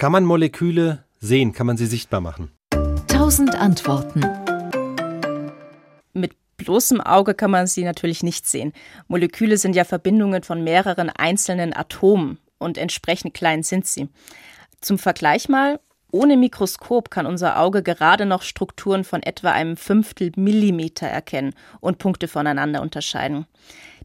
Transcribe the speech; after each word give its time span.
Kann 0.00 0.12
man 0.12 0.24
Moleküle 0.24 1.04
sehen? 1.18 1.52
Kann 1.52 1.66
man 1.66 1.76
sie 1.76 1.84
sichtbar 1.84 2.22
machen? 2.22 2.50
Tausend 3.06 3.54
Antworten. 3.54 4.22
Mit 6.14 6.32
bloßem 6.56 7.02
Auge 7.02 7.34
kann 7.34 7.50
man 7.50 7.66
sie 7.66 7.84
natürlich 7.84 8.22
nicht 8.22 8.46
sehen. 8.46 8.72
Moleküle 9.08 9.58
sind 9.58 9.76
ja 9.76 9.84
Verbindungen 9.84 10.42
von 10.42 10.64
mehreren 10.64 11.10
einzelnen 11.10 11.76
Atomen 11.76 12.38
und 12.56 12.78
entsprechend 12.78 13.34
klein 13.34 13.62
sind 13.62 13.86
sie. 13.86 14.08
Zum 14.80 14.98
Vergleich 14.98 15.50
mal, 15.50 15.80
ohne 16.10 16.38
Mikroskop 16.38 17.10
kann 17.10 17.26
unser 17.26 17.60
Auge 17.60 17.82
gerade 17.82 18.24
noch 18.24 18.40
Strukturen 18.40 19.04
von 19.04 19.22
etwa 19.22 19.52
einem 19.52 19.76
Fünftel 19.76 20.32
Millimeter 20.34 21.08
erkennen 21.08 21.52
und 21.80 21.98
Punkte 21.98 22.26
voneinander 22.26 22.80
unterscheiden. 22.80 23.44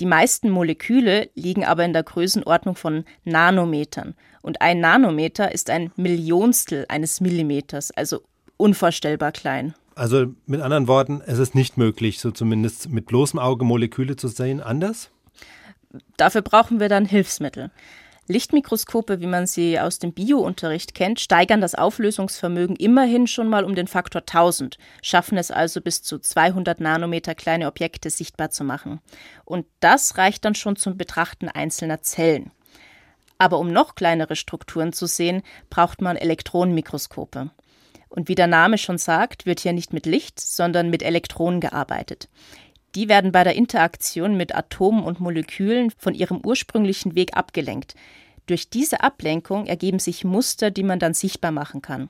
Die 0.00 0.06
meisten 0.06 0.50
Moleküle 0.50 1.28
liegen 1.34 1.64
aber 1.64 1.84
in 1.84 1.92
der 1.92 2.04
Größenordnung 2.04 2.76
von 2.76 3.04
Nanometern. 3.24 4.14
Und 4.42 4.60
ein 4.62 4.80
Nanometer 4.80 5.52
ist 5.52 5.70
ein 5.70 5.90
Millionstel 5.96 6.86
eines 6.88 7.20
Millimeters, 7.20 7.90
also 7.90 8.22
unvorstellbar 8.56 9.32
klein. 9.32 9.74
Also 9.96 10.26
mit 10.46 10.60
anderen 10.60 10.86
Worten, 10.86 11.20
es 11.26 11.40
ist 11.40 11.56
nicht 11.56 11.76
möglich, 11.76 12.20
so 12.20 12.30
zumindest 12.30 12.90
mit 12.90 13.06
bloßem 13.06 13.40
Auge 13.40 13.64
Moleküle 13.64 14.14
zu 14.14 14.28
sehen. 14.28 14.60
Anders? 14.60 15.10
Dafür 16.16 16.42
brauchen 16.42 16.78
wir 16.78 16.88
dann 16.88 17.04
Hilfsmittel. 17.04 17.70
Lichtmikroskope, 18.28 19.20
wie 19.20 19.26
man 19.26 19.46
sie 19.46 19.80
aus 19.80 19.98
dem 19.98 20.12
Biounterricht 20.12 20.94
kennt, 20.94 21.20
steigern 21.20 21.60
das 21.60 21.74
Auflösungsvermögen 21.74 22.76
immerhin 22.76 23.26
schon 23.26 23.48
mal 23.48 23.64
um 23.64 23.74
den 23.74 23.86
Faktor 23.86 24.22
1000, 24.22 24.78
schaffen 25.02 25.38
es 25.38 25.50
also 25.50 25.80
bis 25.80 26.02
zu 26.02 26.18
200 26.18 26.80
Nanometer 26.80 27.34
kleine 27.34 27.66
Objekte 27.66 28.10
sichtbar 28.10 28.50
zu 28.50 28.64
machen. 28.64 29.00
Und 29.44 29.66
das 29.80 30.18
reicht 30.18 30.44
dann 30.44 30.54
schon 30.54 30.76
zum 30.76 30.96
Betrachten 30.96 31.48
einzelner 31.48 32.02
Zellen. 32.02 32.50
Aber 33.38 33.58
um 33.58 33.72
noch 33.72 33.94
kleinere 33.94 34.36
Strukturen 34.36 34.92
zu 34.92 35.06
sehen, 35.06 35.42
braucht 35.70 36.02
man 36.02 36.16
Elektronenmikroskope. 36.16 37.50
Und 38.08 38.28
wie 38.28 38.34
der 38.34 38.46
Name 38.46 38.78
schon 38.78 38.98
sagt, 38.98 39.46
wird 39.46 39.60
hier 39.60 39.72
nicht 39.72 39.92
mit 39.92 40.06
Licht, 40.06 40.40
sondern 40.40 40.90
mit 40.90 41.02
Elektronen 41.02 41.60
gearbeitet. 41.60 42.28
Die 42.98 43.08
werden 43.08 43.30
bei 43.30 43.44
der 43.44 43.54
Interaktion 43.54 44.36
mit 44.36 44.56
Atomen 44.56 45.04
und 45.04 45.20
Molekülen 45.20 45.92
von 45.98 46.14
ihrem 46.14 46.44
ursprünglichen 46.44 47.14
Weg 47.14 47.36
abgelenkt. 47.36 47.94
Durch 48.46 48.70
diese 48.70 49.04
Ablenkung 49.04 49.66
ergeben 49.66 50.00
sich 50.00 50.24
Muster, 50.24 50.72
die 50.72 50.82
man 50.82 50.98
dann 50.98 51.14
sichtbar 51.14 51.52
machen 51.52 51.80
kann. 51.80 52.08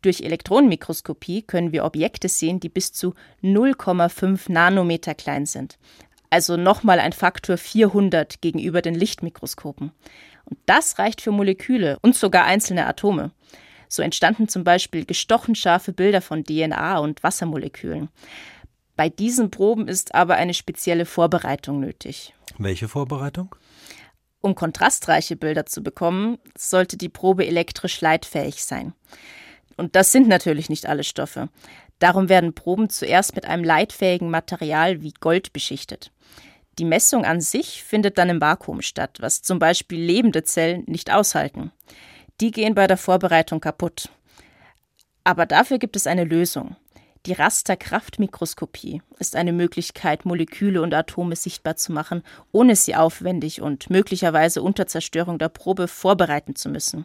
Durch 0.00 0.22
Elektronenmikroskopie 0.22 1.42
können 1.42 1.70
wir 1.70 1.84
Objekte 1.84 2.30
sehen, 2.30 2.60
die 2.60 2.70
bis 2.70 2.94
zu 2.94 3.12
0,5 3.42 4.50
Nanometer 4.50 5.14
klein 5.14 5.44
sind. 5.44 5.76
Also 6.30 6.56
nochmal 6.56 6.98
ein 6.98 7.12
Faktor 7.12 7.58
400 7.58 8.40
gegenüber 8.40 8.80
den 8.80 8.94
Lichtmikroskopen. 8.94 9.92
Und 10.46 10.58
das 10.64 10.98
reicht 10.98 11.20
für 11.20 11.30
Moleküle 11.30 11.98
und 12.00 12.16
sogar 12.16 12.46
einzelne 12.46 12.86
Atome. 12.86 13.32
So 13.88 14.02
entstanden 14.02 14.48
zum 14.48 14.64
Beispiel 14.64 15.04
gestochen 15.04 15.54
scharfe 15.54 15.92
Bilder 15.92 16.22
von 16.22 16.42
DNA 16.42 16.98
und 17.00 17.22
Wassermolekülen. 17.22 18.08
Bei 18.96 19.10
diesen 19.10 19.50
Proben 19.50 19.88
ist 19.88 20.14
aber 20.14 20.36
eine 20.36 20.54
spezielle 20.54 21.04
Vorbereitung 21.04 21.80
nötig. 21.80 22.34
Welche 22.58 22.88
Vorbereitung? 22.88 23.54
Um 24.40 24.54
kontrastreiche 24.54 25.36
Bilder 25.36 25.66
zu 25.66 25.82
bekommen, 25.82 26.38
sollte 26.56 26.96
die 26.96 27.08
Probe 27.08 27.46
elektrisch 27.46 28.00
leitfähig 28.00 28.64
sein. 28.64 28.94
Und 29.76 29.96
das 29.96 30.12
sind 30.12 30.28
natürlich 30.28 30.70
nicht 30.70 30.86
alle 30.86 31.04
Stoffe. 31.04 31.50
Darum 31.98 32.28
werden 32.28 32.54
Proben 32.54 32.88
zuerst 32.88 33.34
mit 33.34 33.44
einem 33.44 33.64
leitfähigen 33.64 34.30
Material 34.30 35.02
wie 35.02 35.12
Gold 35.12 35.52
beschichtet. 35.52 36.10
Die 36.78 36.84
Messung 36.84 37.24
an 37.24 37.40
sich 37.40 37.82
findet 37.82 38.18
dann 38.18 38.28
im 38.28 38.40
Vakuum 38.40 38.82
statt, 38.82 39.18
was 39.20 39.42
zum 39.42 39.58
Beispiel 39.58 40.00
lebende 40.00 40.44
Zellen 40.44 40.84
nicht 40.86 41.10
aushalten. 41.10 41.72
Die 42.40 42.50
gehen 42.50 42.74
bei 42.74 42.86
der 42.86 42.98
Vorbereitung 42.98 43.60
kaputt. 43.60 44.10
Aber 45.24 45.46
dafür 45.46 45.78
gibt 45.78 45.96
es 45.96 46.06
eine 46.06 46.24
Lösung. 46.24 46.76
Die 47.26 47.32
Rasterkraftmikroskopie 47.32 49.02
ist 49.18 49.34
eine 49.34 49.52
Möglichkeit, 49.52 50.24
Moleküle 50.24 50.80
und 50.80 50.94
Atome 50.94 51.34
sichtbar 51.34 51.74
zu 51.74 51.90
machen, 51.90 52.22
ohne 52.52 52.76
sie 52.76 52.94
aufwendig 52.94 53.60
und 53.60 53.90
möglicherweise 53.90 54.62
unter 54.62 54.86
Zerstörung 54.86 55.36
der 55.40 55.48
Probe 55.48 55.88
vorbereiten 55.88 56.54
zu 56.54 56.68
müssen. 56.68 57.04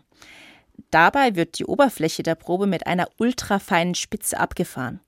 Dabei 0.91 1.35
wird 1.35 1.57
die 1.57 1.65
Oberfläche 1.65 2.21
der 2.21 2.35
Probe 2.35 2.67
mit 2.67 2.85
einer 2.85 3.09
ultrafeinen 3.17 3.95
Spitze 3.95 4.39
abgefahren. 4.39 4.99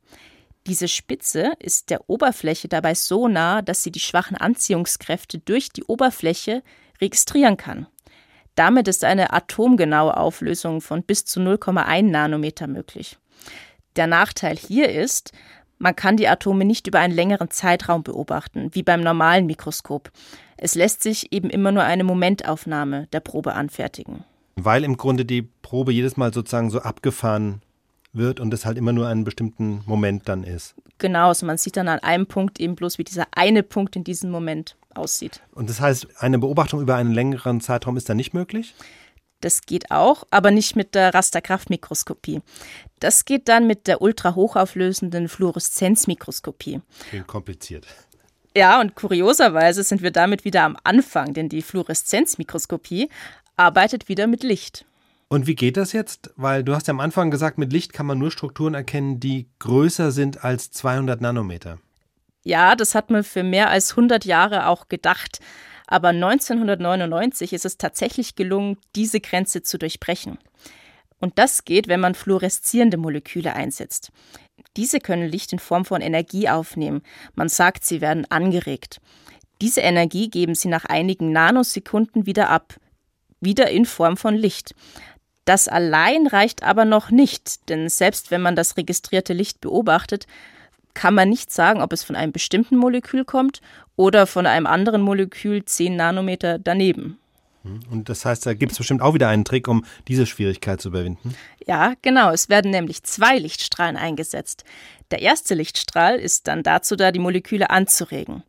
Diese 0.66 0.88
Spitze 0.88 1.52
ist 1.60 1.92
der 1.92 2.10
Oberfläche 2.10 2.68
dabei 2.68 2.96
so 2.96 3.28
nah, 3.28 3.62
dass 3.62 3.84
sie 3.84 3.92
die 3.92 4.00
schwachen 4.00 4.36
Anziehungskräfte 4.36 5.38
durch 5.38 5.70
die 5.70 5.84
Oberfläche 5.84 6.64
registrieren 7.00 7.58
kann. 7.58 7.86
Damit 8.56 8.88
ist 8.88 9.04
eine 9.04 9.32
atomgenaue 9.32 10.18
Auflösung 10.18 10.82
von 10.82 11.04
bis 11.04 11.26
zu 11.26 11.40
0,1 11.40 12.10
Nanometer 12.10 12.66
möglich. 12.66 13.20
Der 13.96 14.08
Nachteil 14.08 14.58
hier 14.58 14.90
ist, 14.90 15.32
man 15.80 15.96
kann 15.96 16.18
die 16.18 16.28
Atome 16.28 16.66
nicht 16.66 16.88
über 16.88 17.00
einen 17.00 17.14
längeren 17.14 17.50
Zeitraum 17.50 18.04
beobachten, 18.04 18.70
wie 18.72 18.84
beim 18.84 19.02
normalen 19.02 19.46
Mikroskop. 19.46 20.12
Es 20.58 20.76
lässt 20.76 21.04
sich 21.04 21.34
eben 21.34 21.50
immer 21.50 21.72
nur 21.72 21.84
eine 21.84 22.04
Momentaufnahme 22.04 23.08
der 23.12 23.20
Probe 23.20 23.54
anfertigen. 23.54 24.24
Weil 24.56 24.84
im 24.84 24.98
Grunde 24.98 25.26
die 25.26 25.42
Probe 25.42 25.92
jedes 25.92 26.16
Mal 26.16 26.34
sozusagen 26.34 26.70
so 26.70 26.80
abgefahren 26.80 27.62
wird 28.14 28.40
und 28.40 28.54
es 28.54 28.66
halt 28.66 28.78
immer 28.78 28.94
nur 28.94 29.08
einen 29.08 29.24
bestimmten 29.24 29.82
Moment 29.86 30.30
dann 30.30 30.44
ist. 30.44 30.76
Genau, 31.00 31.30
also 31.30 31.46
man 31.46 31.58
sieht 31.58 31.76
dann 31.76 31.88
an 31.88 32.00
einem 32.00 32.28
Punkt 32.28 32.60
eben 32.60 32.76
bloß, 32.76 32.98
wie 32.98 33.04
dieser 33.04 33.28
eine 33.32 33.64
Punkt 33.64 33.96
in 33.96 34.04
diesem 34.04 34.30
Moment 34.30 34.78
aussieht. 34.94 35.42
Und 35.54 35.70
das 35.70 35.82
heißt, 35.82 36.08
eine 36.20 36.40
Beobachtung 36.40 36.82
über 36.82 36.96
einen 36.96 37.12
längeren 37.12 37.60
Zeitraum 37.60 37.98
ist 37.98 38.08
dann 38.08 38.18
nicht 38.18 38.34
möglich? 38.34 38.76
Das 39.44 39.62
geht 39.62 39.92
auch, 39.92 40.24
aber 40.32 40.52
nicht 40.52 40.78
mit 40.78 40.96
der 40.96 41.14
Rasterkraftmikroskopie. 41.14 42.42
Das 43.00 43.26
geht 43.26 43.50
dann 43.50 43.68
mit 43.68 43.88
der 43.88 44.02
ultrahochauflösenden 44.02 45.28
Fluoreszenzmikroskopie. 45.28 46.80
Klingt 47.10 47.28
kompliziert. 47.28 47.86
Ja, 48.56 48.80
und 48.80 48.96
kurioserweise 48.96 49.84
sind 49.84 50.02
wir 50.02 50.12
damit 50.12 50.46
wieder 50.46 50.64
am 50.64 50.78
Anfang, 50.86 51.34
denn 51.34 51.50
die 51.50 51.62
Fluoreszenzmikroskopie 51.62 53.10
arbeitet 53.58 54.08
wieder 54.08 54.28
mit 54.28 54.44
Licht. 54.44 54.86
Und 55.28 55.46
wie 55.46 55.56
geht 55.56 55.76
das 55.76 55.92
jetzt? 55.92 56.32
Weil 56.38 56.64
du 56.64 56.74
hast 56.74 56.88
ja 56.88 56.94
am 56.94 57.02
Anfang 57.02 57.30
gesagt, 57.30 57.58
mit 57.58 57.74
Licht 57.74 57.92
kann 57.92 58.06
man 58.06 58.20
nur 58.20 58.32
Strukturen 58.32 58.76
erkennen, 58.76 59.20
die 59.20 59.48
größer 59.60 60.12
sind 60.12 60.46
als 60.46 60.72
200 60.72 61.20
Nanometer. 61.20 61.80
Ja, 62.44 62.76
das 62.78 62.96
hat 62.96 63.10
man 63.10 63.26
für 63.26 63.44
mehr 63.44 63.70
als 63.70 63.92
100 63.92 64.24
Jahre 64.24 64.68
auch 64.68 64.88
gedacht. 64.88 65.40
Aber 65.88 66.10
1999 66.10 67.54
ist 67.54 67.66
es 67.66 67.78
tatsächlich 67.78 68.36
gelungen, 68.36 68.78
diese 68.96 69.20
Grenze 69.20 69.64
zu 69.64 69.78
durchbrechen. 69.78 70.38
Und 71.20 71.40
das 71.40 71.64
geht, 71.64 71.88
wenn 71.88 72.00
man 72.00 72.16
fluoreszierende 72.16 72.98
Moleküle 72.98 73.54
einsetzt. 73.54 74.12
Diese 74.76 75.00
können 75.00 75.30
Licht 75.30 75.54
in 75.54 75.60
Form 75.60 75.86
von 75.86 76.02
Energie 76.02 76.50
aufnehmen. 76.50 77.02
Man 77.36 77.50
sagt, 77.50 77.86
sie 77.86 78.02
werden 78.02 78.30
angeregt. 78.30 79.00
Diese 79.62 79.82
Energie 79.82 80.30
geben 80.30 80.56
sie 80.56 80.68
nach 80.68 80.86
einigen 80.86 81.32
Nanosekunden 81.32 82.26
wieder 82.26 82.50
ab, 82.50 82.76
wieder 83.40 83.70
in 83.70 83.86
Form 83.86 84.18
von 84.18 84.36
Licht. 84.36 84.76
Das 85.46 85.68
allein 85.68 86.28
reicht 86.28 86.64
aber 86.64 86.86
noch 86.86 87.12
nicht, 87.12 87.70
denn 87.70 87.90
selbst 87.90 88.32
wenn 88.32 88.42
man 88.42 88.56
das 88.56 88.78
registrierte 88.78 89.34
Licht 89.34 89.62
beobachtet, 89.62 90.26
kann 90.94 91.14
man 91.14 91.30
nicht 91.30 91.52
sagen, 91.52 91.82
ob 91.82 91.94
es 91.94 92.04
von 92.04 92.16
einem 92.16 92.32
bestimmten 92.32 92.78
Molekül 92.78 93.26
kommt 93.26 93.62
oder 93.96 94.28
von 94.28 94.46
einem 94.46 94.66
anderen 94.66 95.02
Molekül 95.02 95.66
10 95.66 95.96
Nanometer 95.96 96.60
daneben. 96.60 97.18
Hm, 97.64 97.80
und 97.90 98.10
das 98.10 98.26
heißt, 98.26 98.46
da 98.46 98.54
gibt 98.54 98.74
es 98.74 98.78
bestimmt 98.78 99.02
auch 99.02 99.14
wieder 99.14 99.30
einen 99.30 99.46
Trick, 99.46 99.68
um 99.68 99.86
diese 100.08 100.26
Schwierigkeit 100.26 100.82
zu 100.82 100.90
überwinden. 100.90 101.36
Ja, 101.66 101.94
genau. 102.02 102.32
Es 102.32 102.50
werden 102.50 102.72
nämlich 102.72 103.04
zwei 103.04 103.38
Lichtstrahlen 103.38 103.98
eingesetzt. 103.98 104.64
Der 105.12 105.22
erste 105.22 105.56
Lichtstrahl 105.56 106.16
ist 106.20 106.48
dann 106.48 106.64
dazu 106.64 106.96
da, 106.96 107.12
die 107.12 107.20
Moleküle 107.20 107.70
anzuregen. 107.70 108.44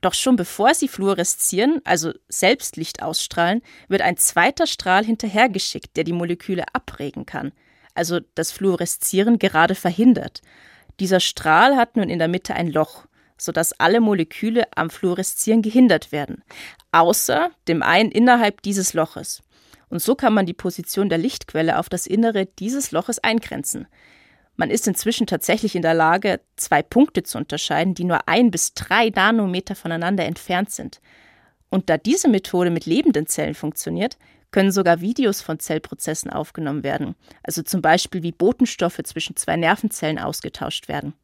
Doch 0.00 0.14
schon 0.14 0.34
bevor 0.34 0.74
sie 0.74 0.88
fluoreszieren, 0.88 1.80
also 1.84 2.12
selbst 2.28 2.76
Licht 2.76 3.02
ausstrahlen, 3.02 3.62
wird 3.88 4.02
ein 4.02 4.16
zweiter 4.16 4.66
Strahl 4.66 5.04
hinterhergeschickt, 5.04 5.96
der 5.96 6.02
die 6.02 6.12
Moleküle 6.12 6.64
abregen 6.72 7.24
kann, 7.24 7.52
also 7.94 8.18
das 8.34 8.50
Fluoreszieren 8.50 9.38
gerade 9.38 9.76
verhindert. 9.76 10.42
Dieser 11.00 11.20
Strahl 11.20 11.76
hat 11.76 11.96
nun 11.96 12.08
in 12.08 12.18
der 12.18 12.28
Mitte 12.28 12.54
ein 12.54 12.68
Loch, 12.68 13.06
sodass 13.36 13.78
alle 13.80 14.00
Moleküle 14.00 14.64
am 14.76 14.90
Fluoreszieren 14.90 15.62
gehindert 15.62 16.12
werden, 16.12 16.42
außer 16.92 17.50
dem 17.68 17.82
einen 17.82 18.10
innerhalb 18.10 18.62
dieses 18.62 18.94
Loches. 18.94 19.42
Und 19.88 20.00
so 20.00 20.14
kann 20.14 20.32
man 20.32 20.46
die 20.46 20.54
Position 20.54 21.08
der 21.08 21.18
Lichtquelle 21.18 21.78
auf 21.78 21.88
das 21.88 22.06
Innere 22.06 22.46
dieses 22.46 22.92
Loches 22.92 23.18
eingrenzen. 23.18 23.86
Man 24.56 24.70
ist 24.70 24.86
inzwischen 24.86 25.26
tatsächlich 25.26 25.74
in 25.74 25.82
der 25.82 25.94
Lage, 25.94 26.40
zwei 26.56 26.82
Punkte 26.82 27.22
zu 27.22 27.38
unterscheiden, 27.38 27.94
die 27.94 28.04
nur 28.04 28.28
ein 28.28 28.50
bis 28.50 28.74
drei 28.74 29.10
Nanometer 29.10 29.74
voneinander 29.74 30.24
entfernt 30.24 30.70
sind. 30.70 31.00
Und 31.68 31.90
da 31.90 31.96
diese 31.96 32.28
Methode 32.28 32.70
mit 32.70 32.86
lebenden 32.86 33.26
Zellen 33.26 33.54
funktioniert, 33.54 34.18
können 34.52 34.70
sogar 34.70 35.00
Videos 35.00 35.40
von 35.40 35.58
Zellprozessen 35.58 36.30
aufgenommen 36.30 36.84
werden, 36.84 37.16
also 37.42 37.62
zum 37.62 37.82
Beispiel 37.82 38.22
wie 38.22 38.32
Botenstoffe 38.32 39.00
zwischen 39.02 39.34
zwei 39.36 39.56
Nervenzellen 39.56 40.18
ausgetauscht 40.18 40.88
werden. 40.88 41.14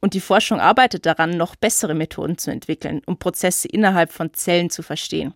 Und 0.00 0.14
die 0.14 0.20
Forschung 0.20 0.60
arbeitet 0.60 1.04
daran, 1.04 1.36
noch 1.36 1.56
bessere 1.56 1.94
Methoden 1.94 2.38
zu 2.38 2.50
entwickeln, 2.50 3.02
um 3.04 3.18
Prozesse 3.18 3.68
innerhalb 3.68 4.10
von 4.10 4.32
Zellen 4.32 4.70
zu 4.70 4.82
verstehen. 4.82 5.34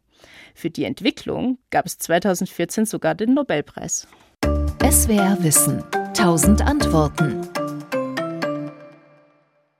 Für 0.54 0.70
die 0.70 0.84
Entwicklung 0.84 1.58
gab 1.70 1.84
es 1.84 1.98
2014 1.98 2.86
sogar 2.86 3.14
den 3.14 3.34
Nobelpreis. 3.34 4.08
SWR 4.90 5.36
Wissen. 5.40 5.84
1000 5.92 6.62
Antworten. 6.62 7.63